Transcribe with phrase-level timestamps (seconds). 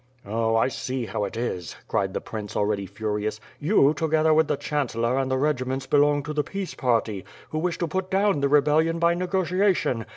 [0.23, 4.55] "0, 1 see how it is," cried the prince, already furious, "you, together with the
[4.57, 8.49] Chancellor and the regiments belong to the peace party, who wish to put down the
[8.49, 10.07] rebellion by nego tiation.